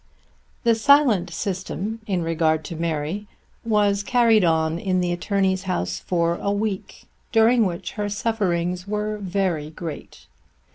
The 0.63 0.73
silent 0.73 1.29
system 1.31 1.99
in 2.07 2.23
regard 2.23 2.63
to 2.65 2.75
Mary 2.75 3.27
was 3.63 4.01
carried 4.01 4.43
on 4.43 4.79
in 4.79 4.99
the 4.99 5.11
attorney's 5.11 5.65
house 5.65 5.99
for 5.99 6.37
a 6.41 6.49
week, 6.51 7.03
during 7.31 7.67
which 7.67 7.91
her 7.91 8.09
sufferings 8.09 8.87
were 8.87 9.19
very 9.19 9.69
great. 9.69 10.25